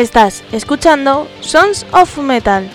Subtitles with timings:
[0.00, 2.66] Estás escuchando Sons of Metal.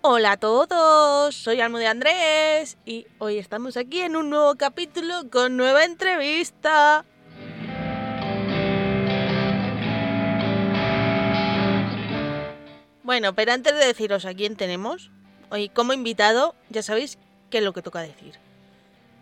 [0.00, 5.30] Hola a todos, soy Almo de Andrés y hoy estamos aquí en un nuevo capítulo
[5.30, 7.04] con nueva entrevista.
[13.04, 15.12] Bueno, pero antes de deciros a quién tenemos,
[15.50, 17.16] hoy como invitado, ya sabéis
[17.50, 18.34] qué es lo que toca decir.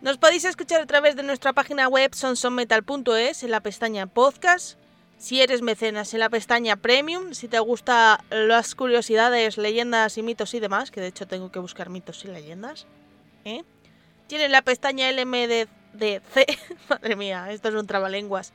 [0.01, 4.79] Nos podéis escuchar a través de nuestra página web sonsonmetal.es en la pestaña podcast.
[5.19, 10.55] Si eres mecenas en la pestaña premium, si te gustan las curiosidades, leyendas y mitos
[10.55, 12.87] y demás, que de hecho tengo que buscar mitos y leyendas.
[13.45, 13.65] ¿eh?
[14.29, 16.31] Tienes la pestaña LMDC,
[16.89, 18.53] madre mía, esto es un trabalenguas.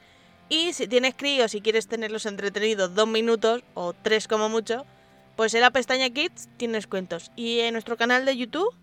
[0.48, 4.86] Y si tienes críos y quieres tenerlos entretenidos dos minutos o tres como mucho,
[5.36, 7.32] pues en la pestaña Kids tienes cuentos.
[7.36, 8.74] Y en nuestro canal de YouTube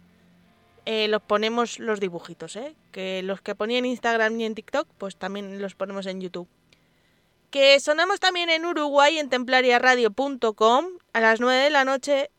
[0.86, 2.74] eh, los ponemos los dibujitos, ¿eh?
[2.92, 6.48] Que los que ponía en Instagram y en TikTok, pues también los ponemos en YouTube.
[7.50, 12.30] Que sonamos también en Uruguay en templariaradio.com a las 9 de la noche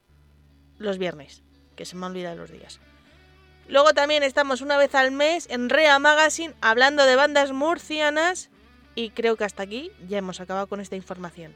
[0.77, 1.43] los viernes,
[1.75, 2.79] que se me olvidan los días.
[3.67, 8.49] Luego también estamos una vez al mes en Rea Magazine hablando de bandas murcianas
[8.95, 11.55] y creo que hasta aquí ya hemos acabado con esta información.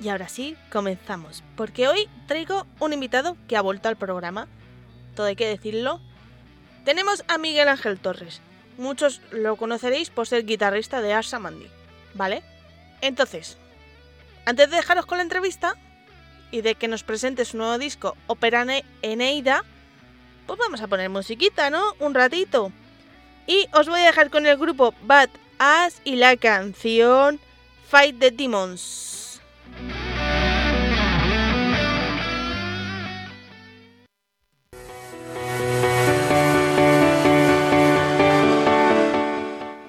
[0.00, 4.48] Y ahora sí, comenzamos, porque hoy traigo un invitado que ha vuelto al programa,
[5.14, 6.00] todo hay que decirlo.
[6.84, 8.42] Tenemos a Miguel Ángel Torres,
[8.78, 11.68] muchos lo conoceréis por ser guitarrista de Asa Mandy,
[12.14, 12.42] ¿vale?
[13.00, 13.56] Entonces,
[14.46, 15.76] antes de dejaros con la entrevista
[16.50, 18.66] y de que nos presente su nuevo disco Opera
[19.02, 19.64] Eneida,
[20.46, 21.94] pues vamos a poner musiquita, ¿no?
[22.00, 22.72] Un ratito.
[23.46, 27.40] Y os voy a dejar con el grupo Bad Ass y la canción
[27.88, 29.40] Fight the Demons.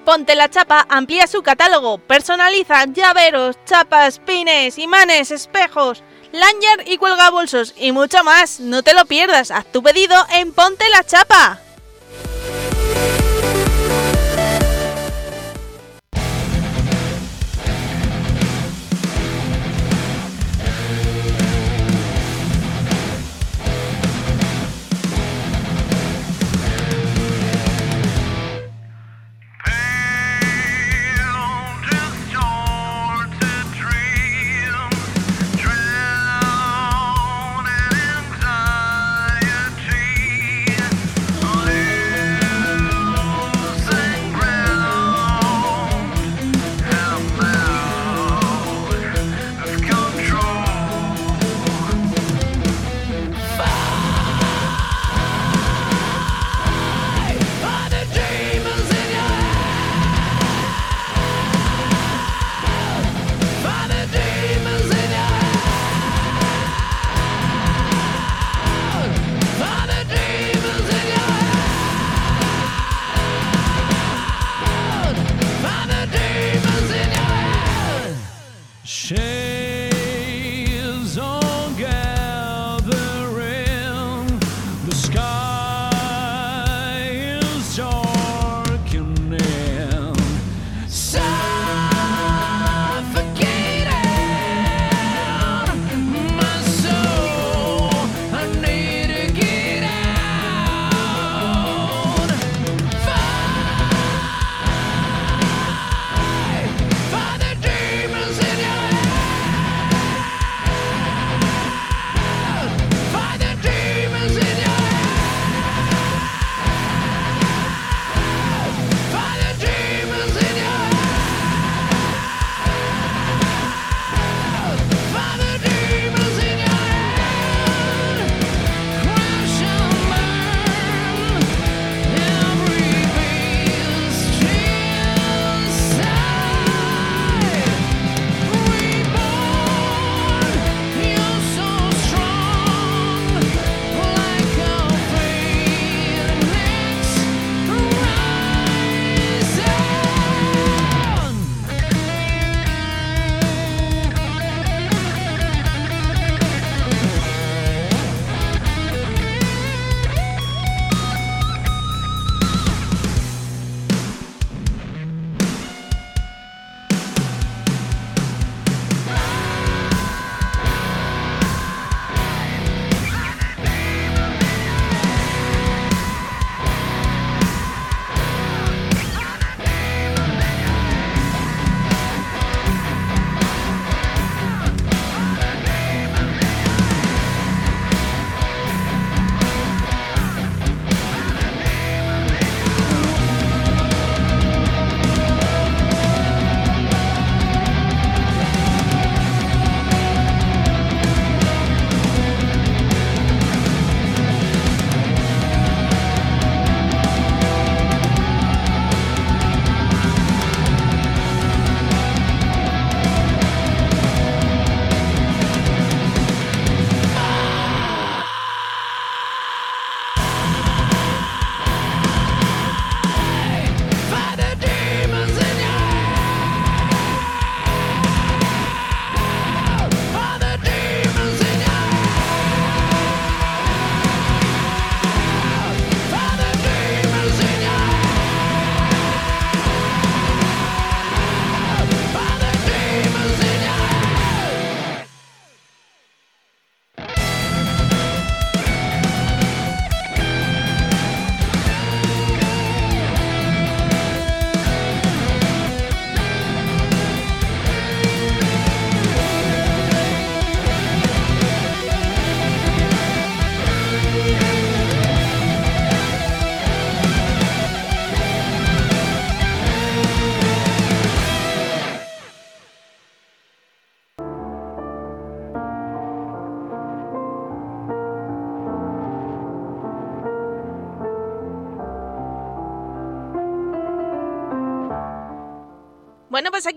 [0.04, 6.02] Ponte la Chapa amplía su catálogo, personaliza llaveros, chapas, pines, imanes, espejos,
[6.32, 8.58] lanyard y cuelga bolsos y mucho más.
[8.58, 11.60] No te lo pierdas, haz tu pedido en Ponte la Chapa.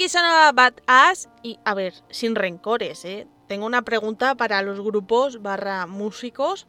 [0.05, 3.27] Pues aquí son Bad Ass y, a ver, sin rencores, ¿eh?
[3.47, 6.67] Tengo una pregunta para los grupos barra músicos.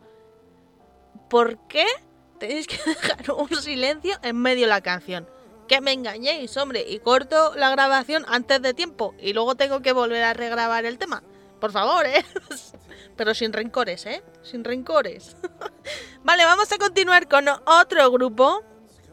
[1.29, 1.85] ¿Por qué
[2.39, 5.29] tenéis que dejar un silencio en medio de la canción?
[5.69, 9.93] Que me engañéis, hombre, y corto la grabación antes de tiempo y luego tengo que
[9.93, 11.23] volver a regrabar el tema.
[11.61, 12.25] Por favor, ¿eh?
[13.17, 14.23] Pero sin rencores, ¿eh?
[14.43, 15.37] Sin rencores.
[16.25, 18.63] vale, vamos a continuar con otro grupo,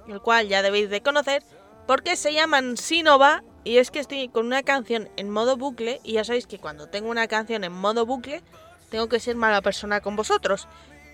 [0.07, 1.43] el cual ya debéis de conocer,
[1.87, 6.13] porque se llaman Sinova y es que estoy con una canción en modo bucle y
[6.13, 8.41] ya sabéis que cuando tengo una canción en modo bucle
[8.89, 10.67] tengo que ser mala persona con vosotros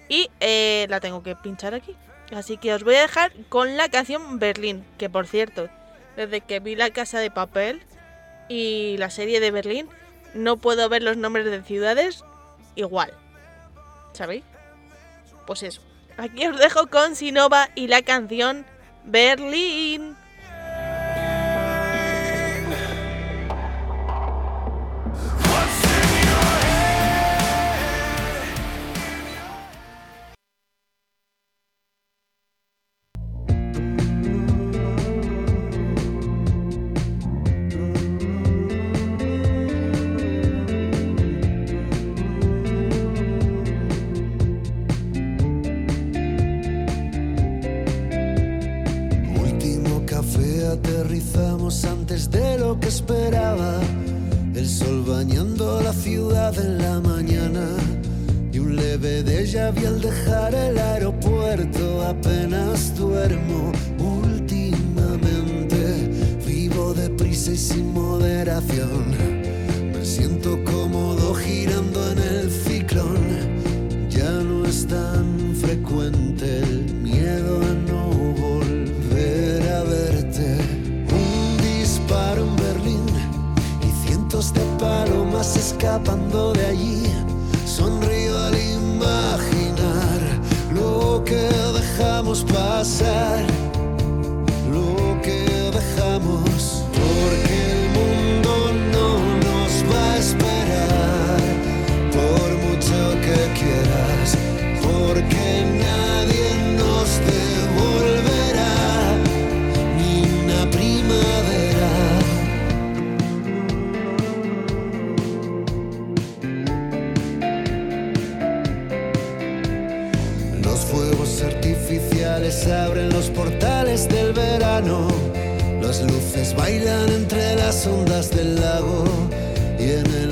[0.07, 1.95] y eh, la tengo que pinchar aquí.
[2.31, 5.69] Así que os voy a dejar con la canción Berlín, que por cierto,
[6.15, 7.81] desde que vi La Casa de Papel
[8.49, 9.87] y la serie de Berlín,
[10.33, 12.23] no puedo ver los nombres de ciudades
[12.75, 13.13] igual.
[14.13, 14.43] ¿Sabéis?
[15.47, 15.81] Pues eso.
[16.17, 18.65] Aquí os dejo con Sinova y la canción
[19.05, 20.17] Berlín.
[25.11, 25.48] Yeah.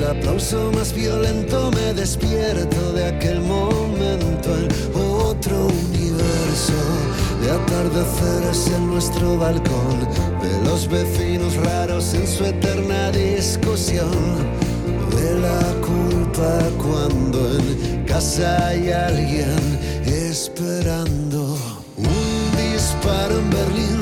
[0.08, 6.72] aplauso más violento me despierto de aquel momento en otro universo.
[7.42, 10.00] De atardeceres en nuestro balcón,
[10.42, 14.10] de los vecinos raros en su eterna discusión.
[15.14, 19.56] De la culpa cuando en casa hay alguien
[20.06, 21.56] esperando
[21.96, 24.00] un disparo en Berlín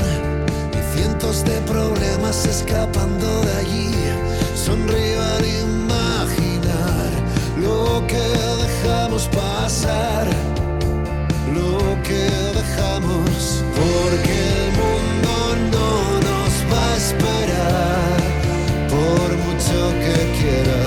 [0.73, 4.25] y cientos de problemas escapando de allí
[4.66, 7.11] sonrío al e imaginar
[7.62, 8.26] lo que
[8.64, 10.26] dejamos pasar,
[11.54, 12.25] lo que
[12.58, 15.35] dejamos, porque el mundo
[15.75, 15.90] no
[16.28, 18.18] nos va a esperar,
[18.90, 20.86] por mucho que quiera.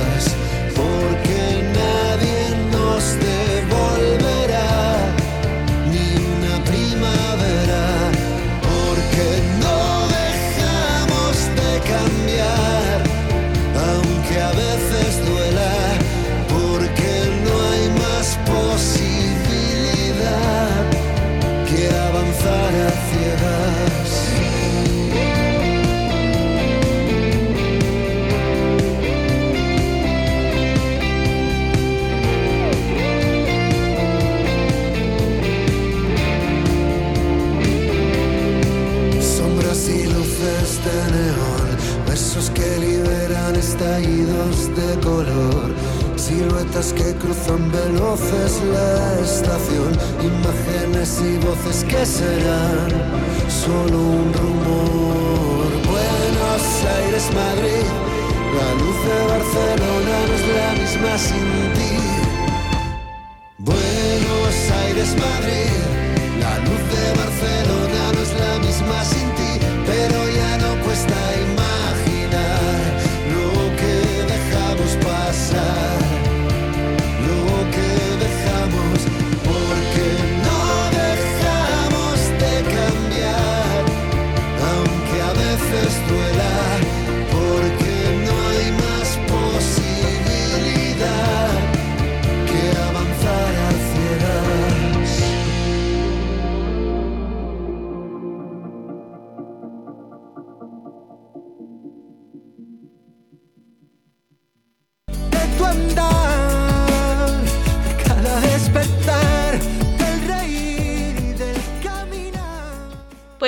[45.02, 45.74] color,
[46.16, 49.92] siluetas que cruzan veloces la estación,
[50.22, 52.90] imágenes y voces que serán
[53.50, 55.68] solo un rumor.
[55.86, 56.64] Buenos
[56.98, 57.88] Aires, Madrid,
[58.58, 61.96] la luz de Barcelona no es la misma sin ti.
[63.58, 65.69] Buenos Aires, Madrid.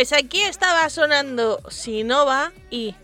[0.02, 2.96] Pues aquí estaba sonando Sinova y...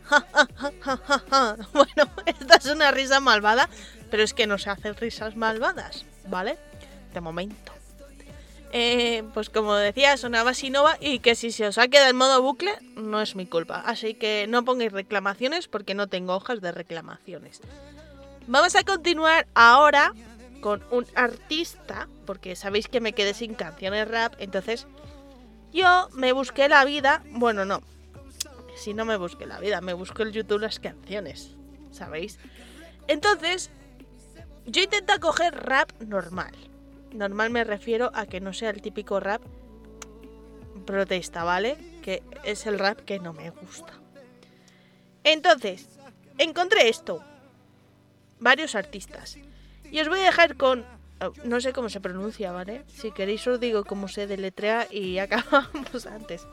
[1.72, 3.70] bueno, esta es una risa malvada,
[4.10, 6.58] pero es que no se hacen risas malvadas, ¿vale?
[7.14, 7.72] De momento.
[8.72, 12.42] Eh, pues como decía, sonaba Sinova y que si se os ha quedado en modo
[12.42, 13.84] bucle, no es mi culpa.
[13.86, 17.62] Así que no pongáis reclamaciones porque no tengo hojas de reclamaciones.
[18.48, 20.14] Vamos a continuar ahora
[20.62, 24.88] con un artista, porque sabéis que me quedé sin canciones rap, entonces
[25.74, 27.82] yo me busqué la vida, bueno, no,
[28.76, 31.56] si no me busqué la vida, me busqué el YouTube las canciones,
[31.92, 32.40] ¿sabéis?
[33.08, 33.70] Entonces,
[34.66, 36.54] yo intento coger rap normal.
[37.14, 39.42] Normal me refiero a que no sea el típico rap
[40.86, 41.78] protesta, ¿vale?
[42.02, 43.94] Que es el rap que no me gusta.
[45.24, 45.88] Entonces,
[46.38, 47.24] encontré esto.
[48.40, 49.38] Varios artistas.
[49.92, 50.86] Y os voy a dejar con
[51.44, 52.84] no sé cómo se pronuncia, ¿vale?
[52.88, 56.46] Si queréis os digo cómo se deletrea y acabamos antes.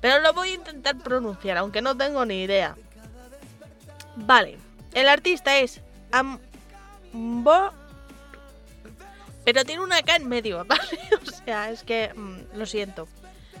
[0.00, 2.76] Pero lo voy a intentar pronunciar, aunque no tengo ni idea.
[4.16, 4.58] Vale,
[4.94, 7.70] el artista es Ambo...
[9.44, 10.98] Pero tiene una K en medio, ¿vale?
[11.26, 12.12] O sea, es que...
[12.14, 13.08] Mm, lo siento.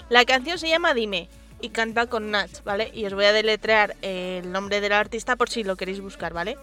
[0.08, 1.28] La canción se llama Dime
[1.60, 2.90] y canta con Nats, ¿vale?
[2.94, 6.58] Y os voy a deletrear el nombre del artista por si lo queréis buscar, ¿vale?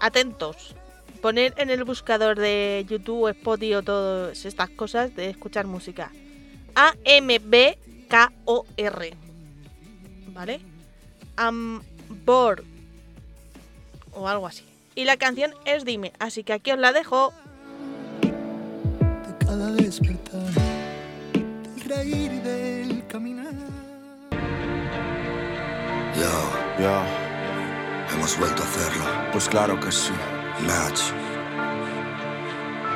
[0.00, 0.74] Atentos
[1.16, 6.12] poner en el buscador de YouTube, Spotify o todas estas cosas de escuchar música.
[6.74, 7.86] A-M-B-K-O-R.
[10.32, 10.60] ¿Vale?
[11.36, 12.64] Ambor.
[14.12, 14.64] O algo así.
[14.94, 16.12] Y la canción es Dime.
[16.18, 17.32] Así que aquí os la dejo.
[18.22, 20.52] De cada despertar,
[21.32, 23.54] del reír y del caminar.
[26.14, 27.02] Yo, yo.
[28.14, 29.04] Hemos vuelto a hacerlo.
[29.32, 30.12] Pues claro que sí.
[30.60, 31.12] Match.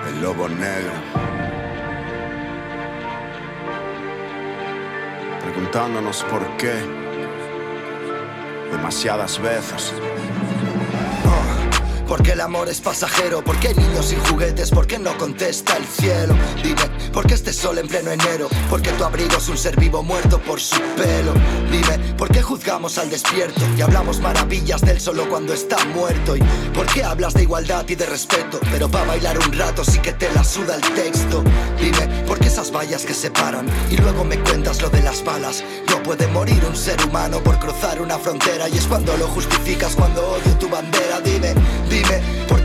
[0.08, 0.92] El lobo negro.
[5.42, 6.82] Preguntándonos por qué.
[8.72, 9.92] Demasiadas veces.
[12.10, 16.34] Porque el amor es pasajero, porque hay niños sin juguetes, porque no contesta el cielo.
[16.60, 18.48] Dime, ¿por qué este sol en pleno enero?
[18.68, 21.32] Porque tu abrigo es un ser vivo muerto por su pelo.
[21.70, 26.34] Dime, ¿por qué juzgamos al despierto y hablamos maravillas del solo cuando está muerto?
[26.34, 26.40] ¿Y
[26.74, 28.58] por qué hablas de igualdad y de respeto?
[28.72, 31.44] Pero para bailar un rato sí que te la suda el texto.
[31.78, 33.68] Dime, ¿por qué esas vallas que separan?
[33.88, 35.62] Y luego me cuentas lo de las balas.
[35.88, 39.94] No puede morir un ser humano por cruzar una frontera y es cuando lo justificas,
[39.94, 41.20] cuando odio tu bandera.
[41.20, 41.54] Dime,
[42.10, 42.59] dime porque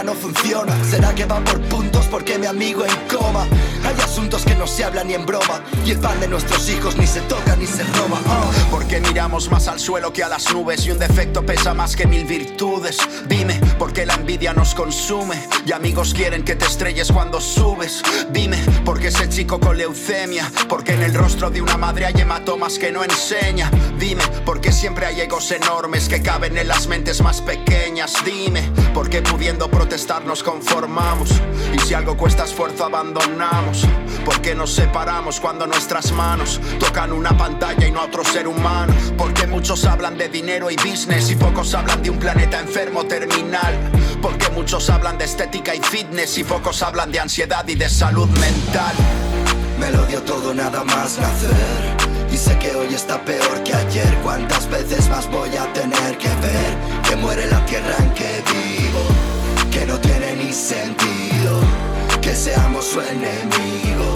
[0.00, 0.84] karma no funciona.
[0.84, 3.46] ¿Será que va por puntos porque mi amigo en coma?
[3.84, 5.62] Hay asuntos que no se hablan ni en broma.
[5.84, 8.20] Y el pan de nuestros hijos ni se toca ni se roba.
[8.26, 8.50] Oh.
[8.70, 10.86] Porque miramos más al suelo que a las nubes.
[10.86, 12.98] Y un defecto pesa más que mil virtudes.
[13.28, 15.36] Dime, ¿por qué la envidia nos consume?
[15.66, 18.02] Y amigos quieren que te estrelles cuando subes.
[18.32, 20.50] Dime, ¿por qué ese chico con leucemia?
[20.68, 23.70] Porque en el rostro de una madre hay hematomas que no enseña.
[23.98, 28.12] Dime, ¿por qué siempre hay egos enormes que caben en las mentes más pequeñas?
[28.24, 28.62] Dime,
[28.94, 31.30] porque pudiendo protestar nos conformamos.
[31.74, 33.84] Y si algo cuesta esfuerzo abandonamos.
[34.24, 38.94] Porque nos separamos cuando nuestras manos tocan una pantalla y no a otro ser humano.
[39.18, 43.74] Porque muchos hablan de dinero y business y pocos hablan de un planeta enfermo terminal.
[44.22, 48.28] Porque muchos hablan de estética y fitness y pocos hablan de ansiedad y de salud
[48.28, 48.94] mental.
[49.80, 52.30] Me lo dio todo nada más nacer.
[52.30, 54.14] Y sé que hoy está peor que ayer.
[54.22, 58.69] ¿Cuántas veces más voy a tener que ver que muere la tierra en que vivo?
[59.80, 61.58] Que no tiene ni sentido
[62.20, 64.12] que seamos su enemigo.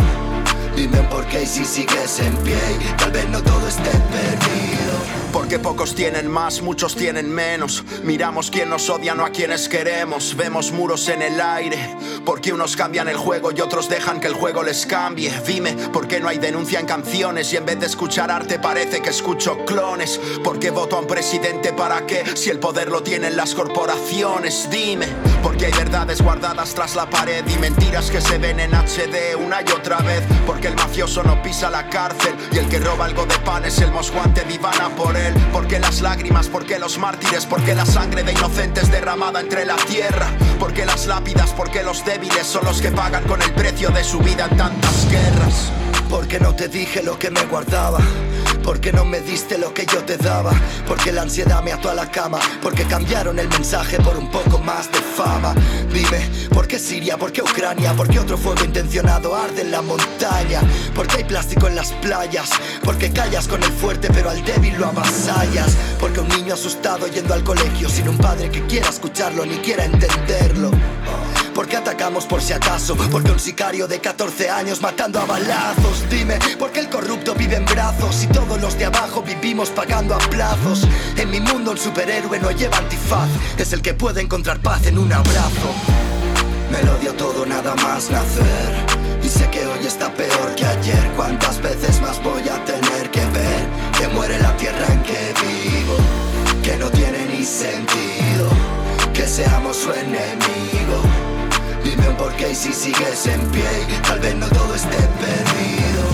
[0.77, 2.59] Dime por qué si sigues en pie,
[2.99, 5.24] tal vez no todo esté perdido.
[5.35, 7.83] Porque pocos tienen más, muchos tienen menos.
[8.05, 10.37] Miramos quién nos odia, no a quienes queremos.
[10.37, 11.97] Vemos muros en el aire.
[12.25, 15.33] Porque unos cambian el juego y otros dejan que el juego les cambie.
[15.45, 17.53] Dime, ¿por qué no hay denuncia en canciones?
[17.53, 20.21] Y en vez de escuchar arte parece que escucho clones.
[20.45, 22.23] ¿Por qué voto a un presidente para qué?
[22.37, 24.69] Si el poder lo tienen las corporaciones.
[24.71, 25.09] Dime,
[25.43, 29.63] porque hay verdades guardadas tras la pared y mentiras que se ven en HD una
[29.63, 30.23] y otra vez.
[30.47, 33.81] Porque el mafioso no pisa la cárcel y el que roba algo de pan es
[33.81, 35.24] el mosguante divana por él.
[35.53, 36.49] ¿Por qué las lágrimas?
[36.49, 37.47] ¿Por qué los mártires?
[37.47, 40.29] ¿Por qué la sangre de inocentes derramada entre la tierra?
[40.59, 41.51] ¿Por qué las lápidas?
[41.53, 44.57] ¿Por qué los débiles son los que pagan con el precio de su vida en
[44.57, 45.71] tantas guerras?
[46.11, 48.01] Porque no te dije lo que me guardaba.
[48.65, 50.53] Porque no me diste lo que yo te daba.
[50.89, 52.39] Porque la ansiedad me ató a la cama.
[52.63, 55.55] Porque cambiaron el mensaje por un poco más de fama.
[55.93, 57.19] Dime, ¿por qué Siria?
[57.19, 57.93] ¿Por qué Ucrania?
[57.93, 60.63] ¿Por qué otro fuego intencionado arde en la montaña?
[60.95, 62.51] ¿Por qué hay plástico en las playas?
[62.83, 65.77] Porque callas con el fuerte pero al débil lo avasallas.
[66.01, 69.85] Porque un niño asustado yendo al colegio sin un padre que quiera escucharlo ni quiera
[69.85, 70.71] entenderlo.
[71.55, 72.97] ¿por qué atacamos por si acaso?
[73.11, 76.05] Porque un sicario de 14 años matando a balazos.
[76.11, 80.19] Dime, ¿por qué el corrupto vive en brazos y los de abajo vivimos pagando a
[80.19, 80.87] plazos?
[81.17, 84.99] En mi mundo un superhéroe no lleva antifaz, es el que puede encontrar paz en
[84.99, 85.75] un abrazo.
[86.71, 88.95] Me lo dio todo nada más nacer.
[89.23, 91.13] Y sé que hoy está peor que ayer.
[91.17, 95.97] ¿Cuántas veces más voy a tener que ver que muere la tierra en que vivo?
[96.63, 98.49] Que no tiene ni sentido
[99.15, 101.01] que seamos su enemigo.
[101.83, 103.65] Dime un porqué y si sigues en pie,
[104.03, 106.14] tal vez no todo esté perdido.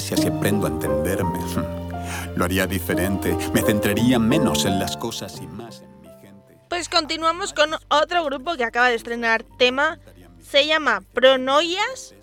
[0.00, 1.38] Ver si así aprendo a entenderme.
[2.36, 6.58] Lo haría diferente, me centraría menos en las cosas y más en mi gente.
[6.68, 9.98] Pues continuamos con otro grupo que acaba de estrenar tema,
[10.40, 12.14] se llama Pronoias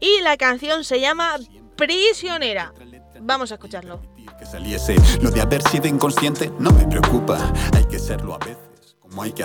[0.00, 1.36] y la canción se llama
[1.76, 2.72] Prisionera.
[3.20, 4.00] Vamos a escucharlo.
[4.38, 8.96] Que saliese lo de haber sido inconsciente no me preocupa, hay que serlo a veces,
[9.00, 9.44] como hay que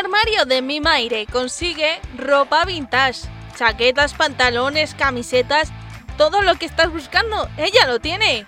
[0.00, 3.20] armario de mi Maire consigue ropa vintage,
[3.54, 5.70] chaquetas, pantalones, camisetas,
[6.16, 8.46] todo lo que estás buscando, ella lo tiene.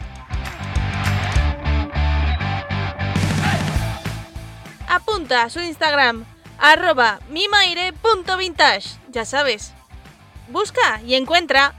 [4.88, 6.24] Apunta a su Instagram,
[6.58, 9.74] arroba mimaire.vintage, ya sabes.
[10.48, 11.74] Busca y encuentra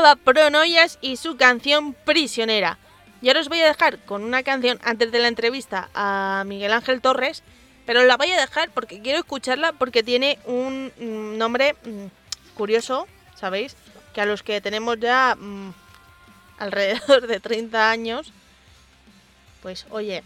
[0.00, 2.78] sonaba Pronoyas y su canción Prisionera.
[3.20, 6.72] Y ahora os voy a dejar con una canción antes de la entrevista a Miguel
[6.72, 7.42] Ángel Torres,
[7.84, 12.06] pero la voy a dejar porque quiero escucharla porque tiene un mm, nombre mm,
[12.54, 13.76] curioso, ¿sabéis?
[14.14, 15.74] Que a los que tenemos ya mm,
[16.58, 18.32] alrededor de 30 años,
[19.60, 20.24] pues oye,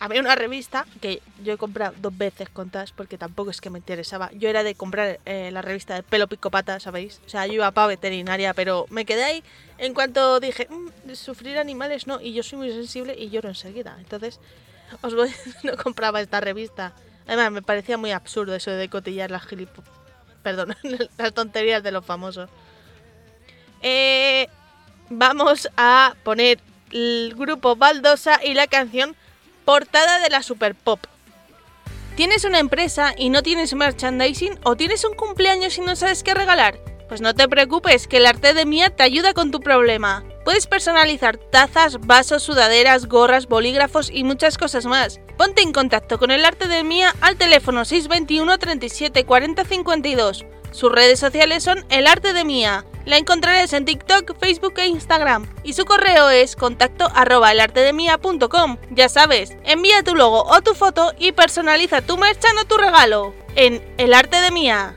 [0.00, 3.78] había una revista que yo he comprado dos veces contas porque tampoco es que me
[3.78, 4.30] interesaba.
[4.32, 7.20] Yo era de comprar eh, la revista de pelo picopata, ¿sabéis?
[7.26, 9.44] O sea, yo iba para veterinaria, pero me quedé ahí
[9.76, 13.94] en cuanto dije, mm, sufrir animales no, y yo soy muy sensible y lloro enseguida.
[13.98, 14.40] Entonces,
[15.02, 15.30] os voy,
[15.64, 16.94] no compraba esta revista.
[17.26, 19.68] Además, me parecía muy absurdo eso de cotillar las gilip...
[20.42, 20.74] Perdón,
[21.18, 22.48] las tonterías de los famosos.
[23.82, 24.48] Eh,
[25.10, 26.58] vamos a poner
[26.90, 29.14] el grupo Baldosa y la canción
[29.64, 31.00] Portada de la Super Pop.
[32.16, 36.34] ¿Tienes una empresa y no tienes merchandising o tienes un cumpleaños y no sabes qué
[36.34, 36.78] regalar?
[37.08, 40.22] Pues no te preocupes, que el arte de Mía te ayuda con tu problema.
[40.44, 45.20] Puedes personalizar tazas, vasos, sudaderas, gorras, bolígrafos y muchas cosas más.
[45.36, 50.44] Ponte en contacto con el arte de Mía al teléfono 621 37 40 52.
[50.72, 52.84] Sus redes sociales son El Arte de Mía.
[53.10, 55.44] La encontrarás en TikTok, Facebook e Instagram.
[55.64, 57.52] Y su correo es contacto arroba.
[58.92, 63.34] Ya sabes, envía tu logo o tu foto y personaliza tu merchan o tu regalo
[63.56, 64.94] en El Arte de Mía.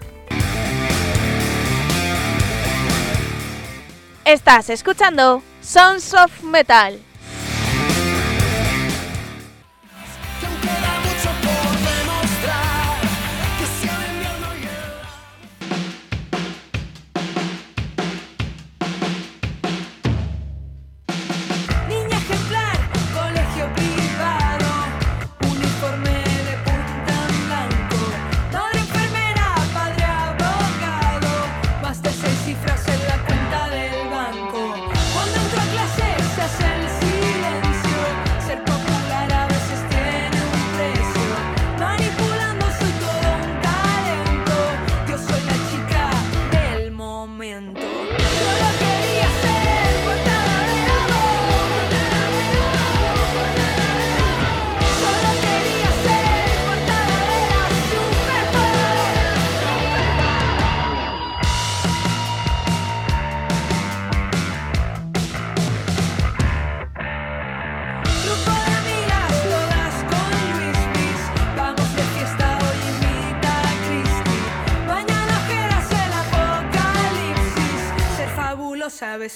[4.26, 7.00] Estás escuchando Sons of Metal.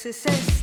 [0.08, 0.57] Veces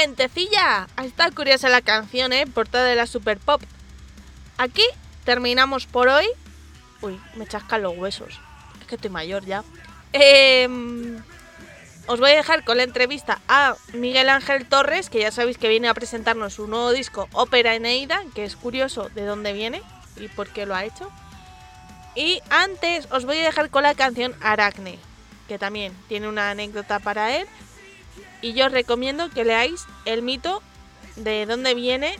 [0.00, 2.46] gentecilla, está curiosa la canción, ¿eh?
[2.46, 3.62] Portada de la Super Pop.
[4.56, 4.84] Aquí
[5.24, 6.26] terminamos por hoy.
[7.02, 8.40] Uy, me chascan los huesos.
[8.80, 9.62] Es que estoy mayor ya.
[10.12, 11.22] Em,
[12.06, 15.68] os voy a dejar con la entrevista a Miguel Ángel Torres, que ya sabéis que
[15.68, 19.82] viene a presentarnos su nuevo disco Ópera Eneida, que es curioso de dónde viene
[20.16, 21.10] y por qué lo ha hecho.
[22.14, 24.98] Y antes os voy a dejar con la canción Aracne,
[25.46, 27.46] que también tiene una anécdota para él
[28.42, 30.62] Y yo os recomiendo que leáis el mito
[31.16, 32.16] de dónde viene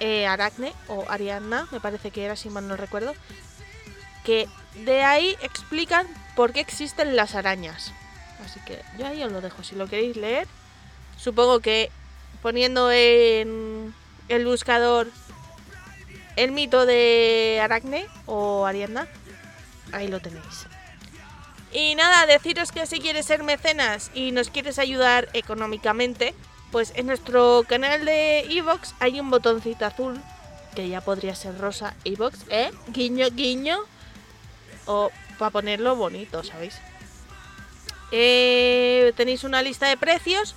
[0.00, 3.14] eh, Aracne o Ariadna, me parece que era, si mal no recuerdo.
[4.24, 4.48] Que
[4.84, 7.92] de ahí explican por qué existen las arañas.
[8.44, 9.62] Así que yo ahí os lo dejo.
[9.62, 10.48] Si lo queréis leer,
[11.16, 11.90] supongo que
[12.40, 13.94] poniendo en
[14.28, 15.08] el buscador
[16.36, 19.06] el mito de Aracne o Ariadna,
[19.92, 20.66] ahí lo tenéis.
[21.72, 26.34] Y nada, deciros que si quieres ser mecenas y nos quieres ayudar económicamente,
[26.70, 30.20] pues en nuestro canal de Evox hay un botoncito azul,
[30.74, 32.70] que ya podría ser rosa Evox, ¿eh?
[32.88, 33.78] Guiño, guiño.
[34.86, 36.78] O para ponerlo bonito, ¿sabéis?
[38.10, 40.54] Eh, tenéis una lista de precios,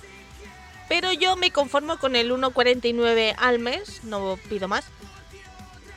[0.88, 4.84] pero yo me conformo con el 1,49 al mes, no pido más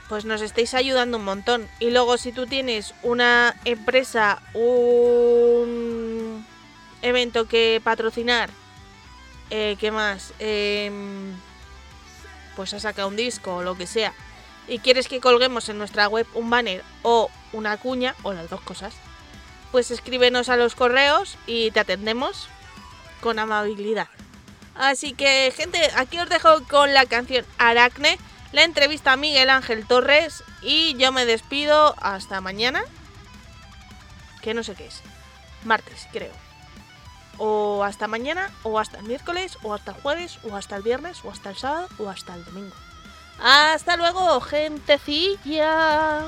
[0.09, 1.69] pues nos estáis ayudando un montón.
[1.79, 6.45] Y luego si tú tienes una empresa, un
[7.03, 8.49] evento que patrocinar,
[9.51, 10.33] eh, ¿qué más?
[10.39, 11.31] Em,
[12.55, 14.13] pues ha sacado un disco o lo que sea,
[14.67, 18.61] y quieres que colguemos en nuestra web un banner o una cuña, o las dos
[18.61, 18.93] cosas,
[19.71, 22.49] pues escríbenos a los correos y te atendemos
[23.21, 24.07] con amabilidad.
[24.75, 28.17] Así que, gente, aquí os dejo con la canción Aracne
[28.51, 32.81] la entrevista a Miguel Ángel Torres y yo me despido hasta mañana,
[34.41, 35.01] que no sé qué es,
[35.63, 36.33] martes creo.
[37.37, 41.23] O hasta mañana, o hasta el miércoles, o hasta el jueves, o hasta el viernes,
[41.23, 42.75] o hasta el sábado, o hasta el domingo.
[43.41, 46.27] Hasta luego, gentecilla.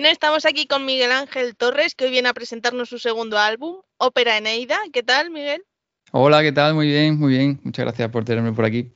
[0.00, 3.82] Bueno, estamos aquí con Miguel Ángel Torres, que hoy viene a presentarnos su segundo álbum,
[3.98, 4.78] Ópera Eneida.
[4.94, 5.62] ¿Qué tal, Miguel?
[6.10, 6.72] Hola, ¿qué tal?
[6.72, 7.60] Muy bien, muy bien.
[7.64, 8.94] Muchas gracias por tenerme por aquí.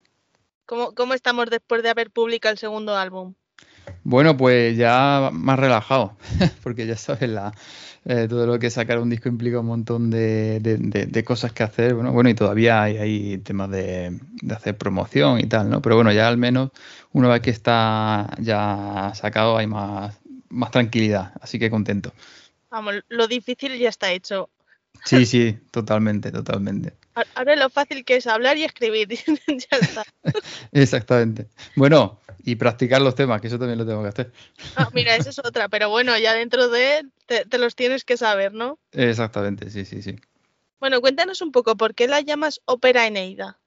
[0.64, 3.34] ¿Cómo, cómo estamos después de haber publicado el segundo álbum?
[4.02, 6.16] Bueno, pues ya más relajado,
[6.62, 7.52] porque ya sabes, la,
[8.06, 11.94] eh, todo lo que sacar un disco implica un montón de, cosas que hacer.
[11.94, 14.18] Bueno, bueno y todavía hay, hay temas de,
[14.50, 15.80] hacer promoción y tal, ¿no?
[15.80, 16.70] Pero bueno, ya al menos
[17.12, 20.20] una vez que está ya sacado hay más,
[20.54, 22.12] más tranquilidad, así que contento.
[22.70, 24.50] Vamos, lo difícil ya está hecho.
[25.04, 26.94] Sí, sí, totalmente, totalmente.
[27.34, 29.08] Ahora lo fácil que es hablar y escribir,
[29.46, 30.04] ya está.
[30.72, 31.48] Exactamente.
[31.76, 34.32] Bueno, y practicar los temas, que eso también lo tengo que hacer.
[34.76, 38.16] Ah, mira, esa es otra, pero bueno, ya dentro de te, te los tienes que
[38.16, 38.78] saber, ¿no?
[38.92, 40.16] Exactamente, sí, sí, sí.
[40.80, 43.58] Bueno, cuéntanos un poco, ¿por qué la llamas ópera Eneida?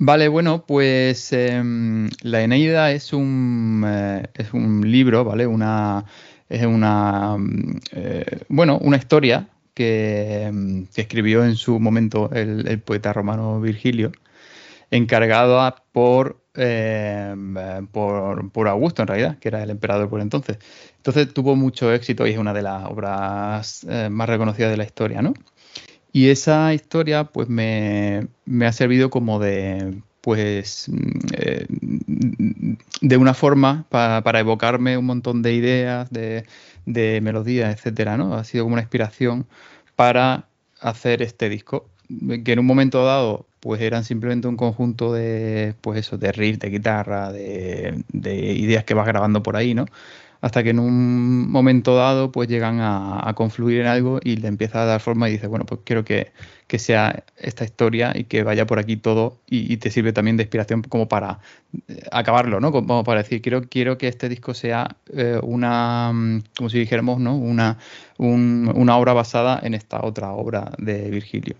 [0.00, 5.44] Vale, bueno, pues em, la Eneida es un, eh, es un libro, ¿vale?
[5.46, 6.04] Una,
[6.48, 7.36] es una,
[7.92, 14.12] eh, bueno, una historia em, que, escribió en su momento el, poeta romano Virgilio,
[14.90, 17.54] encargada por, em,
[17.92, 20.58] por, por, Augusto, en realidad, que era el emperador por entonces.
[20.96, 24.84] Entonces tuvo mucho éxito y es una de las obras eh, más reconocidas de la
[24.84, 25.34] historia, ¿no?
[26.12, 28.28] Y esa historia pues me,
[28.66, 31.66] ha servido como de, pues, mm, eh,
[33.00, 36.44] de una forma para evocarme un montón de ideas, de,
[36.86, 38.34] de melodías, etcétera, ¿no?
[38.34, 39.46] Ha sido como una inspiración
[39.96, 40.48] para
[40.80, 41.88] hacer este disco,
[42.44, 46.58] que en un momento dado pues eran simplemente un conjunto de, pues eso, de riff,
[46.58, 49.86] de guitarra, de, de ideas que vas grabando por ahí, ¿no?
[50.40, 54.82] Hasta que en un momento dado pues llegan a, confluir en algo y le empieza
[54.82, 56.32] a dar forma y dice, bueno, pues quiero que,
[56.78, 60.82] sea esta historia y que vaya por aquí todo y, te sirve también de inspiración
[60.82, 61.40] como para
[61.88, 62.72] eh, acabarlo, ¿no?
[62.72, 67.18] Como para decir, quiero, quiero que este disco sea eh, una, mm, como si dijéramos,
[67.20, 67.36] ¿no?
[67.36, 67.78] Una,
[68.18, 71.56] una obra basada en esta otra obra de Virgilio.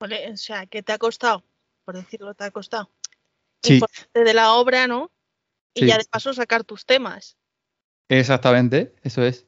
[0.00, 1.42] O sea, ¿qué te ha costado?
[1.84, 2.90] Por decirlo, te ha costado.
[3.62, 3.80] Sí.
[4.12, 5.10] de la obra, ¿no?
[5.72, 7.36] Y ya de paso sacar tus temas.
[8.08, 9.46] Exactamente, eso es.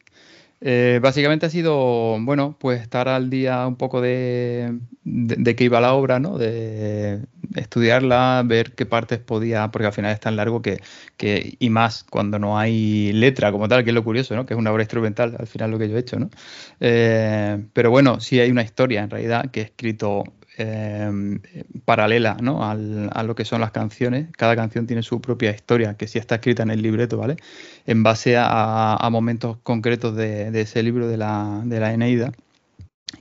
[0.60, 5.80] Eh, básicamente ha sido, bueno, pues estar al día un poco de, de, qué iba
[5.80, 6.38] la obra, ¿no?
[6.38, 7.22] De
[7.56, 10.80] estudiarla, ver qué partes podía, porque al final es tan largo que,
[11.18, 14.46] que, y más cuando no hay letra como tal, que es lo curioso, ¿no?
[14.46, 16.30] Que es una obra instrumental, al final lo que yo he hecho, ¿no?
[16.80, 20.24] Eh, pero bueno, sí hay una historia en realidad que he escrito
[20.58, 21.40] Em,
[21.84, 22.64] paralela ¿no?
[22.64, 24.28] Al, a lo que son las canciones.
[24.38, 27.36] Cada canción tiene su propia historia, que sí está escrita en el libreto, ¿vale?
[27.84, 32.32] En base a, momentos concretos de, ese libro de la, de la Eneida.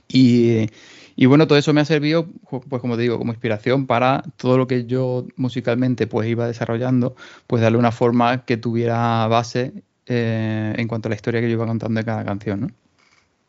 [0.08, 0.70] Y,
[1.14, 2.26] y, bueno, todo eso me ha servido,
[2.68, 7.16] pues como te digo, como inspiración para todo lo que yo musicalmente pues iba desarrollando,
[7.46, 9.72] pues darle una forma que tuviera base
[10.06, 12.68] eh, en cuanto a la historia que yo iba contando de cada canción, ¿no?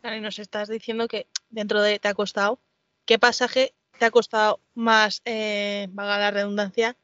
[0.02, 2.60] Claro, y nos estás diciendo que dentro de te ha costado,
[3.08, 6.94] ¿qué pasaje te ha costado más, eh, la redundancia,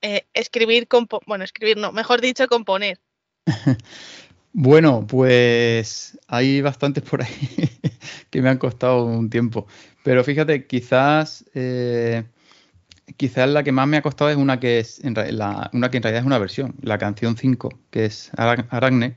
[0.00, 0.88] eh, escribir,
[1.26, 2.98] bueno, escribir no, mejor dicho, componer?
[4.54, 7.50] bueno, pues hay bastantes por ahí
[8.30, 9.66] que me han costado un tiempo.
[10.02, 12.24] Pero fíjate, quizás, eh,
[13.18, 16.22] quizás la que más me ha costado es una que es una que en realidad
[16.22, 19.14] es una versión, la canción 5, que es Aragne.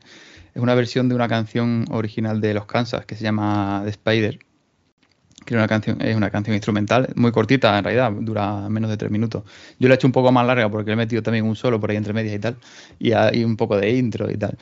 [0.53, 4.39] Es una versión de una canción original de los Kansas que se llama The Spider
[5.45, 9.11] que una canción, es una canción instrumental, muy cortita en realidad, dura menos de tres
[9.11, 9.43] minutos.
[9.79, 11.79] Yo la he hecho un poco más larga porque le he metido también un solo
[11.79, 12.57] por ahí entre medias y tal,
[12.99, 14.57] y, hay un poco de intro y tal.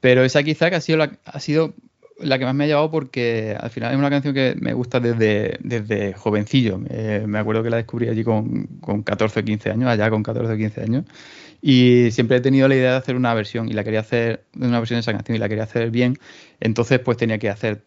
[0.00, 1.74] Pero esa quizá que ha sido la, ha sido
[2.22, 5.00] la que más me ha llevado porque al final es una canción que me gusta
[5.00, 6.80] desde, desde jovencillo.
[6.88, 10.22] Eh, me acuerdo que la descubrí allí con, con 14 o 15 años, allá con
[10.22, 11.04] 14 o 15 años.
[11.62, 14.78] Y siempre he tenido la idea de hacer una versión y la quería hacer, una
[14.78, 16.18] versión de esa canción y la quería hacer bien.
[16.60, 17.82] Entonces pues tenía que hacer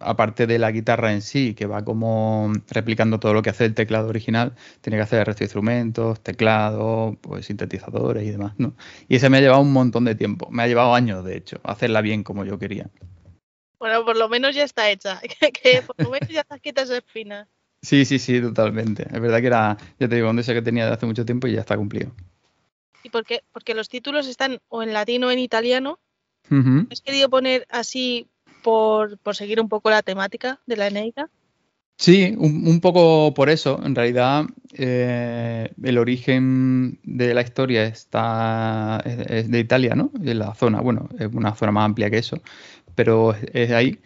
[0.00, 3.74] aparte de la guitarra en sí, que va como replicando todo lo que hace el
[3.74, 8.54] teclado original, tiene que hacer el resto de instrumentos, teclado, pues sintetizadores y demás.
[9.08, 11.60] Y ese me ha llevado un montón de tiempo, me ha llevado años, de hecho,
[11.64, 12.88] hacerla bien como yo quería.
[13.78, 15.20] Bueno, por lo menos ya está hecha,
[15.62, 17.48] que por lo menos ya está quita esa espina.
[17.82, 19.06] Sí, sí, sí, totalmente.
[19.12, 21.46] Es verdad que era, ya te digo, un deseo que tenía de hace mucho tiempo
[21.46, 22.10] y ya está cumplido.
[23.02, 23.42] ¿Y por qué?
[23.52, 26.00] Porque los títulos están o en latino o en italiano.
[26.90, 28.28] ¿Has querido poner así
[28.62, 31.28] por, seguir un poco la temática de la Eneida?
[31.98, 33.80] Sí, un, poco por eso.
[33.84, 40.10] En realidad, eh, el origen de la historia está es, de Italia, ¿no?
[40.12, 42.40] De la zona, bueno, es una zona más amplia que eso,
[42.96, 44.00] pero es ahí.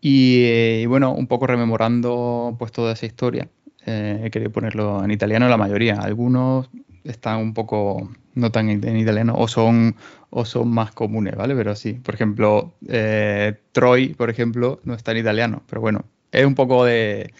[0.00, 3.48] Y, eh, bueno, un poco rememorando pues toda esa historia.
[3.86, 5.96] Eh, he querido ponerlo en italiano la mayoría.
[5.96, 6.70] Algunos
[7.04, 9.96] están un poco no tan en italiano o son
[10.30, 11.54] o son más comunes, ¿vale?
[11.54, 16.44] Pero sí, por ejemplo, eh, Troy, por ejemplo, no está en italiano, pero bueno, es
[16.44, 17.32] un poco de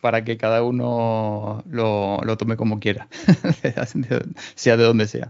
[0.00, 3.08] para que cada uno lo, tome como quiera,
[4.56, 5.28] sea de donde sea.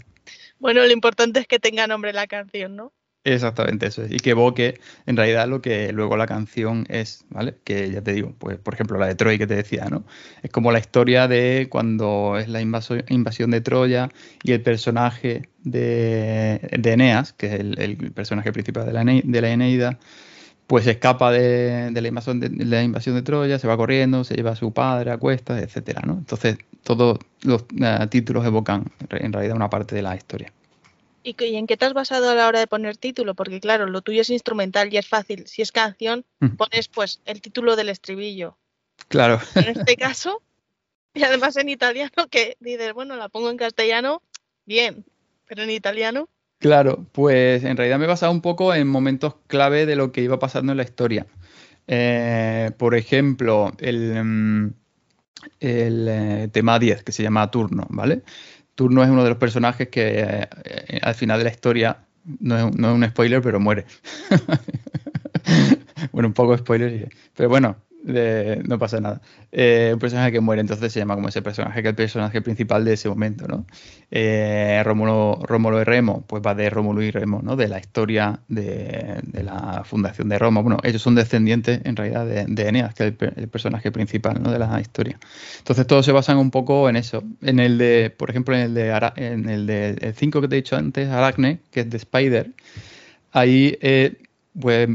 [0.59, 2.93] Bueno, lo importante es que tenga nombre la canción, ¿no?
[3.25, 4.13] Exactamente eso es.
[4.13, 7.55] Y que evoque en realidad lo que luego la canción es, ¿vale?
[7.65, 10.05] Que ya te digo, pues por ejemplo la de Troy que te decía, ¿no?
[10.43, 14.09] Es como la historia de cuando es la invasión de Troya
[14.43, 19.99] y el personaje de, Eneas, que es el, personaje principal de la, de la Eneida,
[20.67, 24.53] pues escapa de, la invasión de, la invasión de Troya, se va corriendo, se lleva
[24.53, 26.15] a su padre a cuestas, etcétera, ¿no?
[26.15, 30.53] Entonces todos los eh, títulos evocan en realidad una parte de la historia.
[31.23, 33.35] ¿Y, en qué te has basado a la hora de poner título?
[33.35, 35.47] Porque claro, lo tuyo es instrumental y es fácil.
[35.47, 36.25] Si es canción,
[36.57, 38.57] pones pues el título del estribillo.
[39.09, 39.41] Claro.
[39.55, 40.43] En este caso,
[41.15, 44.23] y además en italiano, que dices, bueno, la pongo en castellano,
[44.65, 45.05] bien,
[45.47, 46.29] pero en italiano.
[46.59, 50.21] Claro, pues en realidad me he basado un poco en momentos clave de lo que
[50.21, 51.27] iba pasando en la historia.
[51.87, 54.75] Eh, por ejemplo, el, mm,
[55.61, 58.23] el eh, tema 10, que se llama Turno, ¿vale?
[58.75, 61.99] Turno es uno de los personajes que eh, al final de la historia,
[62.41, 63.87] no es, un spoiler, pero muere.
[66.13, 69.21] bueno, un poco spoiler, pero bueno, no pasa nada.
[69.53, 72.41] Eh, un personaje que muere, entonces se llama como ese personaje, que es el personaje
[72.41, 73.67] principal de ese momento, ¿no?
[74.11, 77.57] Eh, Rómulo, y Remo, pues va de Rómulo y Remo, ¿no?
[77.57, 80.61] De la historia de, la fundación de Roma.
[80.63, 84.51] Bueno, ellos son descendientes, en realidad, de, Eneas, que es el, personaje principal, ¿no?
[84.51, 85.19] De la historia.
[85.59, 87.23] Entonces, todos se basan un poco en eso.
[87.43, 90.57] En el de, por ejemplo, en el de en el de 5 que te he
[90.57, 92.51] dicho antes, Aracne, que es de Spider,
[93.33, 94.17] ahí, eh,
[94.59, 94.89] pues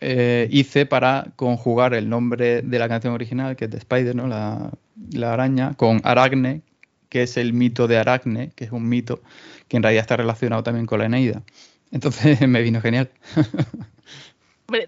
[0.00, 4.26] eh, hice para conjugar el nombre de la canción original, que es de Spider, ¿no?
[4.26, 6.62] La, araña, con Aracne,
[7.08, 9.22] que es el mito de Aracne, que es un mito
[9.68, 11.42] que en realidad está relacionado también con la Eneida.
[11.92, 13.10] Entonces me vino genial.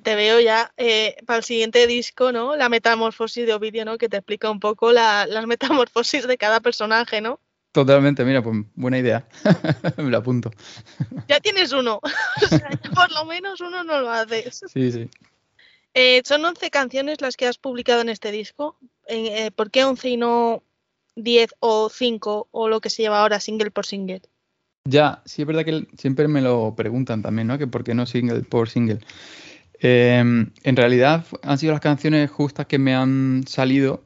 [0.02, 2.56] te veo ya eh, para el siguiente disco, ¿no?
[2.56, 3.98] La metamorfosis de Ovidio, ¿no?
[3.98, 7.40] Que te explica un poco las metamorfosis de cada personaje, ¿no?
[7.72, 9.28] Totalmente, mira, pues buena idea.
[9.96, 10.50] Me lo apunto.
[11.28, 12.00] Ya tienes uno.
[12.42, 14.64] o sea, por lo menos uno no lo haces.
[14.66, 15.08] Sí, sí.
[15.94, 18.76] Eh, son 11 canciones las que has publicado en este disco.
[19.06, 20.62] Eh, ¿Por qué 11 y no
[21.14, 24.22] 10 o 5 o lo que se llama ahora single por single?
[24.84, 27.58] Ya, sí es verdad que siempre me lo preguntan también, ¿no?
[27.58, 29.00] Que por qué no single por single.
[29.82, 34.04] En realidad han sido las canciones justas que me han salido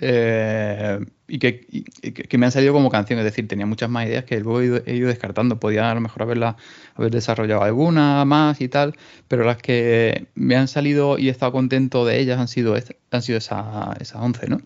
[0.00, 4.24] eh, y, que, que, me han salido como canción, es decir, tenía muchas más ideas
[4.24, 5.58] que luego he ido, descartando.
[5.58, 6.56] Podía a lo mejor haberla,
[6.94, 8.94] haber desarrollado alguna más y tal,
[9.26, 12.76] pero las que me han salido y he estado contento de ellas han sido,
[13.10, 14.60] han sido esas, esas 11, ¿no?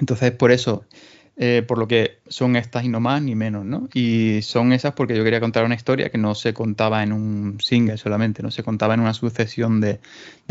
[0.00, 0.84] Entonces, por eso
[1.40, 3.88] eh, por lo que son estas y no más ni menos, ¿no?
[3.94, 7.60] Y son esas porque yo quería contar una historia que no se contaba en un
[7.60, 10.00] single solamente, no se contaba en una sucesión de,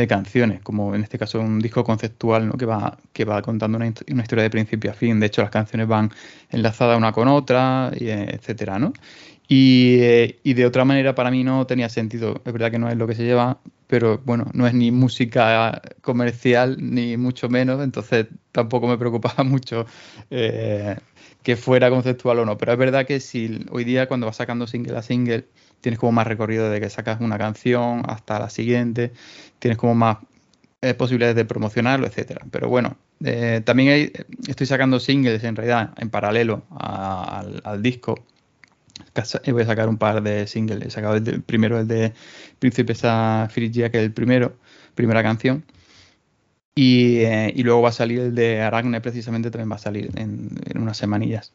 [0.07, 2.53] canciones, como en este caso un disco conceptual, ¿no?
[2.53, 5.19] Que va, que va contando una, historia de principio a fin.
[5.19, 6.09] De hecho, las canciones van
[6.51, 8.93] enlazadas una con otra, y, etcétera, ¿no?
[9.49, 12.41] Eh, y, de otra manera para mí no tenía sentido.
[12.45, 15.81] Es verdad que no es lo que se lleva, pero bueno, no es ni música
[16.01, 19.85] comercial ni mucho menos, entonces tampoco me preocupaba mucho
[20.29, 20.97] eh,
[21.43, 22.57] que fuera conceptual o no.
[22.57, 25.45] Pero es verdad que si hoy día cuando vas sacando single a single
[25.81, 29.13] tienes como más recorrido de que sacas una canción hasta la siguiente,
[29.59, 30.17] tienes como más
[30.81, 32.45] eh, posibilidades de promocionarlo, etcétera.
[32.51, 32.97] Pero bueno,
[33.63, 34.11] también
[34.47, 38.15] estoy sacando singles en realidad en paralelo al disco
[39.51, 40.85] voy a sacar un par de singles.
[40.85, 42.13] He sacado el, primero, el de
[42.59, 44.57] Príncipes a Frigia, que es el primero,
[44.95, 45.63] primera canción.
[46.75, 50.49] Y, eh, luego va a salir el de Aracne, precisamente también va a salir en,
[50.75, 51.51] unas semanillas.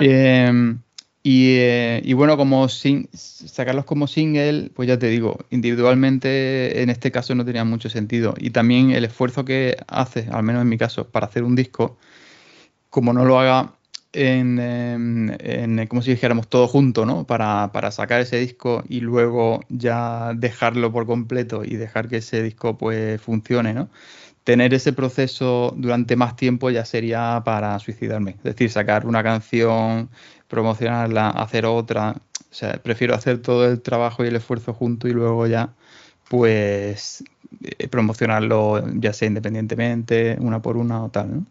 [0.00, 0.78] Em,
[1.22, 7.34] eh, y, bueno, como sacarlos como single, pues ya te digo, individualmente en este caso
[7.34, 8.34] no tenía mucho sentido.
[8.38, 11.98] Y también el esfuerzo que hace, al menos en mi caso, para hacer un disco,
[12.88, 13.74] como no lo haga
[14.16, 17.24] en, como si dijéramos todo junto, ¿no?
[17.26, 22.78] Para, sacar ese disco y luego ya dejarlo por completo y dejar que ese disco
[22.78, 23.88] pues funcione, ¿no?
[24.44, 28.32] Tener ese proceso durante más tiempo ya sería para suicidarme.
[28.32, 30.08] Es decir, sacar una canción,
[30.48, 32.12] promocionarla, hacer otra.
[32.50, 35.74] O sea, prefiero hacer todo el trabajo y el esfuerzo junto y luego ya
[36.28, 37.24] pues
[37.62, 41.46] eh, promocionarlo ya sea independientemente, una por una o tal, ¿no?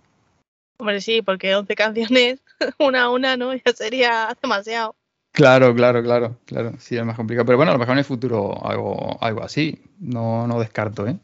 [0.77, 2.39] Hombre, sí, porque 11 canciones,
[2.79, 3.53] una a una, ¿no?
[3.65, 4.95] Ya sería demasiado.
[5.31, 6.73] Claro, claro, claro, claro.
[6.79, 7.45] Sí, es más complicado.
[7.45, 9.81] Pero bueno, a lo mejor en el futuro algo, algo así.
[9.99, 11.17] No, no descarto, ¿eh?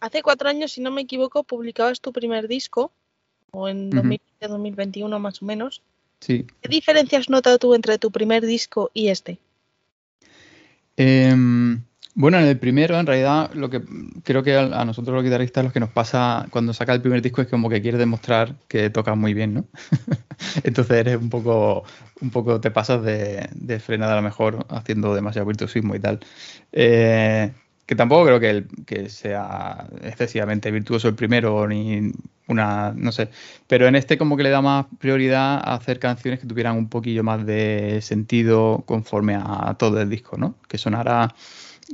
[0.00, 2.92] Hace cuatro años, si no me equivoco, publicabas tu primer disco,
[3.50, 5.82] o en 2021 más o menos.
[6.20, 6.46] Sí.
[6.62, 9.38] ¿Qué diferencias notas tú entre tu primer disco y este?
[10.96, 11.82] Em,
[12.18, 13.82] Bueno, en el primero, en realidad, lo que
[14.24, 17.42] creo que a, nosotros los guitarristas lo que nos pasa cuando saca el primer disco
[17.42, 19.66] es como que quieres demostrar que tocas muy bien, ¿no?
[20.64, 21.84] Entonces eres un poco,
[22.22, 26.20] un poco te pasas de, de frenada a lo mejor haciendo demasiado virtuosismo y tal.
[26.72, 27.52] Eh,
[27.84, 32.12] que tampoco creo que, que, sea excesivamente virtuoso el primero, ni
[32.48, 33.28] una, no sé,
[33.66, 36.88] pero en este como que le da más prioridad a hacer canciones que tuvieran un
[36.88, 40.54] poquillo más de sentido conforme a todo el disco, ¿no?
[40.66, 41.34] Que sonara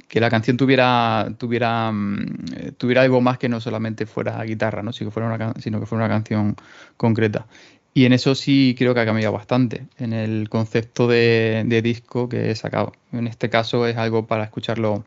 [0.09, 4.93] que la canción tuviera, tuviera, mm, tuviera algo más que no solamente fuera guitarra, ¿no?
[4.93, 6.57] Sino que fuera una, sino que fuera una canción
[6.97, 7.47] concreta.
[7.95, 12.51] Y en eso sí creo que ha cambiado bastante, en el concepto de, disco que
[12.51, 12.93] he sacado.
[13.12, 15.05] En este caso es algo para escucharlo,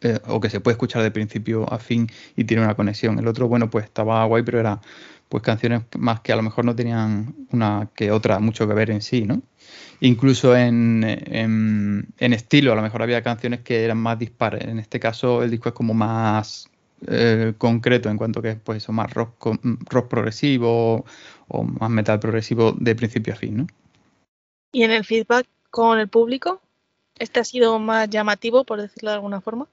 [0.00, 3.18] eh, o que se puede escuchar de principio a fin y tiene una conexión.
[3.18, 4.80] El otro, bueno, pues estaba guay, pero era
[5.28, 8.90] pues canciones más que a lo mejor no tenían una que otra mucho que ver
[8.90, 9.42] en sí, ¿no?
[10.00, 11.02] Incluso en,
[12.18, 14.64] estilo, a lo mejor había canciones que eran más dispares.
[14.64, 16.68] En este caso, el disco es como más
[17.06, 19.56] eh, concreto en cuanto que es pues, más rock,
[19.90, 21.04] rock progresivo
[21.48, 23.66] o más metal progresivo de principio a fin, ¿no?
[24.72, 26.60] ¿Y en el feedback con el público?
[27.18, 29.68] ¿Este ha sido más llamativo, por decirlo de alguna forma?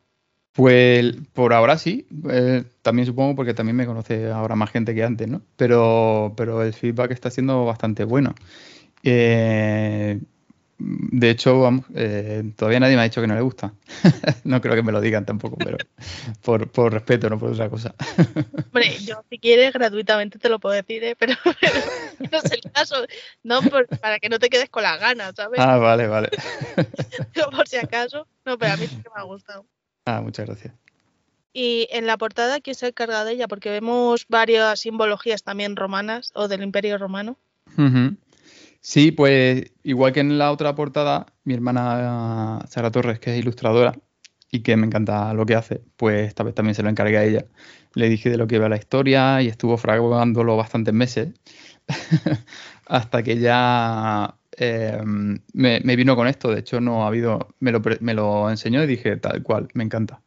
[0.53, 5.03] Pues por ahora sí, eh, también supongo porque también me conoce ahora más gente que
[5.03, 5.41] antes, ¿no?
[5.55, 8.35] Pero, pero el feedback está siendo bastante bueno.
[9.03, 10.19] Eh,
[10.83, 13.73] de hecho, vamos, eh, todavía nadie me ha dicho que no le gusta.
[14.43, 15.77] no creo que me lo digan tampoco, pero
[16.41, 17.93] por, respeto, no por otra cosa.
[18.65, 21.15] Hombre, yo si quieres gratuitamente te lo puedo decir, ¿eh?
[21.17, 23.05] pero, no es el caso.
[23.43, 23.61] No
[24.01, 25.59] para que no te quedes con las ganas, ¿sabes?
[25.59, 26.29] Ah, vale, vale.
[27.55, 28.27] por si acaso.
[28.45, 29.65] No, pero a mí sí que me ha gustado.
[30.05, 30.73] Ah, muchas gracias.
[31.53, 33.47] Y en la portada, ¿quién se encarga de ella?
[33.47, 37.37] Porque vemos varias simbologías también romanas o del Imperio Romano.
[38.79, 43.93] Sí, pues igual que en la otra portada, mi hermana Sara Torres, que es ilustradora
[44.49, 47.23] y que me encanta lo que hace, pues esta vez también se lo encargué a
[47.23, 47.45] ella.
[47.93, 51.29] Le dije de lo que iba la historia y estuvo fraguándolo bastantes meses
[52.85, 56.49] hasta que ya em, me, vino con esto.
[56.51, 59.83] De hecho, no ha habido, me lo, me lo enseñó y dije tal cual, me
[59.83, 60.21] encanta.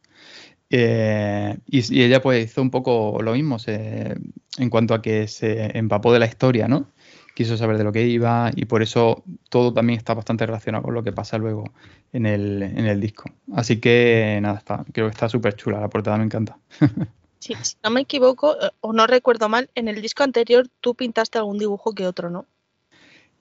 [0.71, 6.13] Eh, y, ella pues hizo un poco lo mismo en cuanto a que se empapó
[6.13, 6.89] de la historia, ¿no?
[7.35, 10.95] quiso saber de lo que iba y por eso todo también está bastante relacionado con
[10.95, 11.65] lo que pasa luego
[12.13, 13.25] en el, en el disco.
[13.53, 16.59] Así que nada, está, creo que está súper chula, la portada me encanta.
[17.41, 21.37] Si no me equivoco eh, o no recuerdo mal, en el disco anterior tú pintaste
[21.37, 22.47] algún dibujo que otro, ¿no?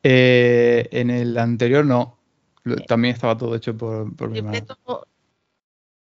[0.04, 2.18] Eh, en el anterior no,
[2.88, 4.39] también estaba todo hecho por, por mi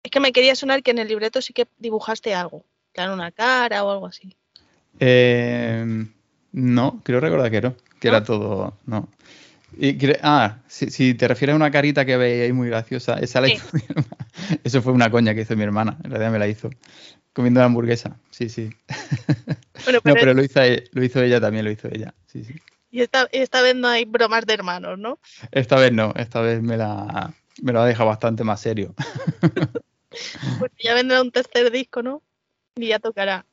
[0.04, 3.32] Es que me quería sonar que en el libreto sí que dibujaste algo, claro, una
[3.32, 4.36] cara o algo así.
[5.00, 6.06] Eh,
[6.52, 8.78] no, creo recordar que no, que era todo.
[8.86, 9.10] No.
[9.78, 13.50] Y, ah, si, te refieres a una carita que veía ahí muy graciosa, esa la
[13.50, 14.08] hizo mi hermana.
[14.64, 16.70] Eso fue una coña que hizo mi hermana, en realidad me la hizo.
[17.34, 18.70] Comiendo la hamburguesa, sí, sí.
[20.04, 20.60] no, pero lo hizo,
[20.92, 22.56] lo hizo ella también, lo hizo ella, sí, sí.
[22.92, 25.20] Y esta, esta vez no hay bromas de hermanos, ¿no?
[25.52, 28.96] Esta vez no, esta vez me la, me lo ha dejado bastante más serio.
[30.60, 32.24] pues ya vendrá un tercer disco, ¿no?
[32.76, 33.46] Y ya tocará.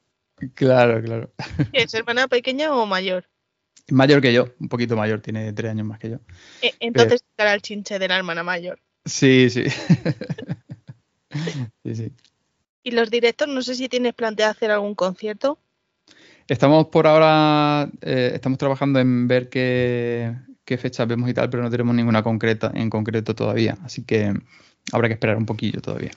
[0.55, 1.31] Claro, claro.
[1.73, 3.29] ¿Es hermana pequeña o mayor?
[3.89, 6.17] Mayor que yo, un poquito mayor, tiene tres años más que yo.
[6.63, 8.81] Eh, entonces estará el chinche de la hermana mayor.
[9.05, 9.65] Sí, sí.
[11.85, 12.13] sí, sí.
[12.83, 13.49] ¿Y los directos?
[13.49, 15.59] No sé si tienes planteado hacer algún concierto.
[16.49, 20.33] Estamos por ahora, eh, estamos trabajando en ver qué,
[20.65, 23.77] qué fechas vemos y tal, pero no tenemos ninguna concreta en concreto todavía.
[23.83, 24.33] Así que
[24.93, 26.13] habrá que esperar un poquillo todavía.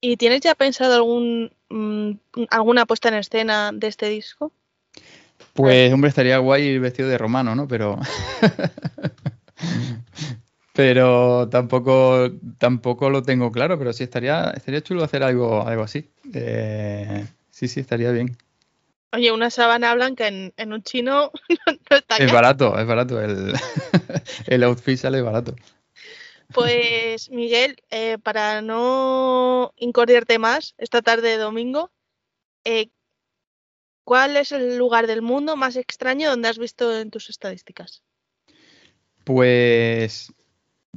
[0.00, 4.52] ¿Y tienes ya pensado algún mm, alguna puesta en escena de este disco?
[5.52, 7.66] Pues, hombre, estaría guay vestido de romano, ¿no?
[7.66, 7.98] Pero.
[10.74, 16.10] pero tampoco, tampoco lo tengo claro, pero sí estaría, estaría chulo hacer algo, algo así.
[16.32, 18.36] Eh, sí, sí, estaría bien.
[19.12, 21.32] Oye, una sábana blanca en, un chino
[21.90, 23.20] no está Es barato, es barato.
[23.20, 23.52] El,
[24.46, 25.56] el outfit sale barato.
[26.52, 31.90] Pues Miguel, eh, para no incordiarte más esta tarde de domingo,
[32.64, 32.90] eh,
[34.04, 38.02] ¿cuál es el lugar del mundo más extraño donde has visto en tus estadísticas?
[39.24, 40.32] Pues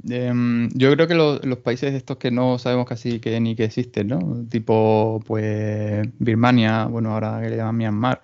[0.09, 4.07] em, yo creo que los países estos que no sabemos casi que ni que existen,
[4.07, 4.45] ¿no?
[4.49, 8.21] Tipo, pues Birmania, bueno, ahora que le llaman Myanmar,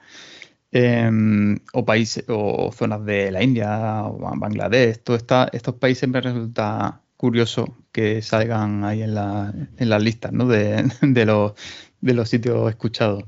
[0.72, 7.02] em, o países o zonas de la India o Bangladesh, todos estos países me resulta
[7.18, 10.48] curioso que salgan ahí en, la, en las listas ¿no?
[10.48, 11.54] de, de, los,
[12.02, 13.26] de los sitios escuchados.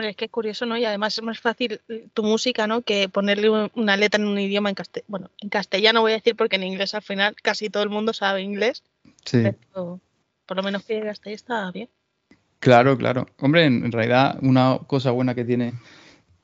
[0.00, 0.78] Hombre, es que es curioso, ¿no?
[0.78, 2.80] Y además es más fácil eh, tu música, ¿no?
[2.80, 5.04] Que ponerle una letra en un idioma en castellano.
[5.08, 8.14] Bueno, en castellano voy a decir porque en inglés al final casi todo el mundo
[8.14, 8.82] sabe inglés.
[9.26, 9.42] Sí.
[9.42, 10.00] Pero,
[10.46, 11.90] por lo menos que llegue hasta ahí está bien.
[12.60, 13.26] Claro, claro.
[13.40, 15.74] Hombre, en realidad una cosa buena que tiene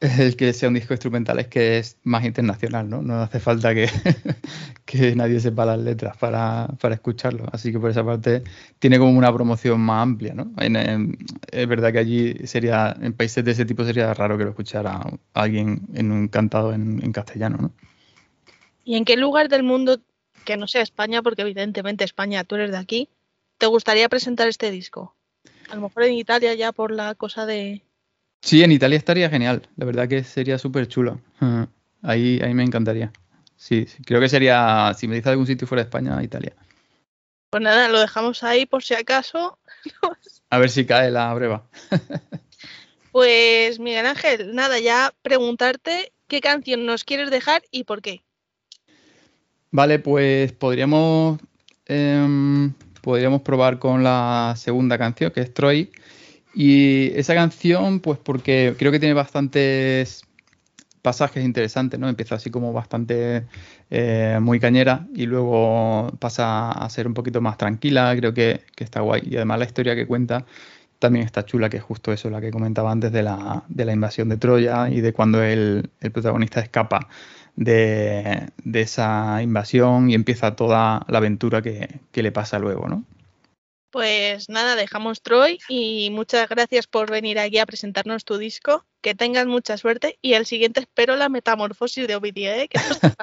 [0.00, 3.00] el que sea un disco instrumental es que es más internacional, ¿no?
[3.02, 3.88] No hace falta que,
[4.84, 7.46] que nadie sepa las letras para, escucharlo.
[7.52, 8.42] Así que por esa parte
[8.78, 10.52] tiene como una promoción más amplia, ¿no?
[10.58, 15.00] es verdad que allí sería, en países de ese tipo sería raro que lo escuchara
[15.34, 17.72] alguien en un cantado en, en castellano, ¿no?
[18.84, 20.00] ¿Y en qué lugar del mundo,
[20.44, 23.08] que no sea España, porque evidentemente España, tú eres de aquí,
[23.58, 25.16] te gustaría presentar este disco?
[25.70, 27.82] A lo mejor en Italia ya por la cosa de,
[28.46, 29.68] Sí, en Italia estaría genial.
[29.74, 31.20] La verdad que sería súper chulo.
[32.00, 33.12] Ahí, ahí me encantaría.
[33.56, 36.54] Sí, creo que sería, si me dice algún sitio fuera de España, Italia.
[37.50, 39.58] Pues nada, lo dejamos ahí por si acaso.
[40.50, 41.66] A ver si cae la breva.
[43.10, 48.22] pues Miguel Ángel, nada, ya preguntarte qué canción nos quieres dejar y por qué.
[49.72, 51.40] Vale, pues podríamos,
[51.86, 52.72] em,
[53.02, 55.90] podríamos probar con la segunda canción, que es Troy.
[56.58, 60.24] Y esa canción, pues porque creo que tiene bastantes
[61.02, 62.08] pasajes interesantes, ¿no?
[62.08, 63.44] Empieza así como bastante
[63.90, 69.00] eh, muy cañera y luego pasa a ser un poquito más tranquila, creo que, está
[69.02, 69.22] guay.
[69.26, 70.46] Y además la historia que cuenta
[70.98, 73.92] también está chula, que es justo eso, la que comentaba antes de la, de la
[73.92, 77.06] invasión de Troya y de cuando el, protagonista escapa
[77.56, 83.04] de, esa invasión y empieza toda la aventura que, que le pasa luego, ¿no?
[83.90, 88.84] Pues nada, dejamos Troy y muchas gracias por venir aquí a presentarnos tu disco.
[89.00, 92.68] Que tengas mucha suerte y el siguiente espero la metamorfosis de Ovidia, ¿eh?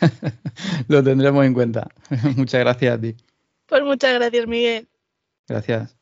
[0.88, 1.88] Lo tendremos en cuenta.
[2.36, 3.16] muchas gracias a ti.
[3.66, 4.88] Pues muchas gracias, Miguel.
[5.48, 5.93] Gracias.